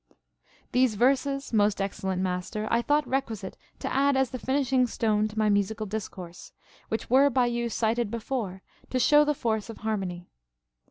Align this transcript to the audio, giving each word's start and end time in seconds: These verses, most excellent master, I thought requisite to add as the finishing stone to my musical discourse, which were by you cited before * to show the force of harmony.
These 0.71 0.95
verses, 0.95 1.53
most 1.53 1.79
excellent 1.79 2.23
master, 2.23 2.67
I 2.71 2.81
thought 2.81 3.07
requisite 3.07 3.55
to 3.77 3.93
add 3.93 4.17
as 4.17 4.31
the 4.31 4.39
finishing 4.39 4.87
stone 4.87 5.27
to 5.27 5.37
my 5.37 5.47
musical 5.47 5.85
discourse, 5.85 6.53
which 6.89 7.07
were 7.11 7.29
by 7.29 7.45
you 7.45 7.69
cited 7.69 8.09
before 8.09 8.63
* 8.75 8.89
to 8.89 8.97
show 8.97 9.23
the 9.23 9.35
force 9.35 9.69
of 9.69 9.77
harmony. 9.85 10.27